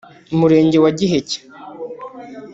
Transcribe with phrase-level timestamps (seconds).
[0.33, 1.37] Umurenge wa Giheke